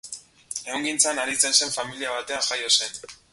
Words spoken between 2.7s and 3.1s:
zen.